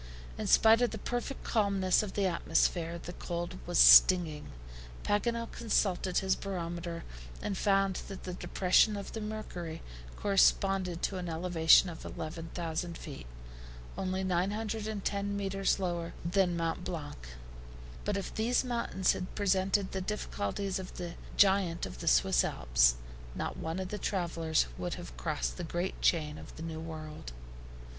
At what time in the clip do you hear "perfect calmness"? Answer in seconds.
0.97-2.01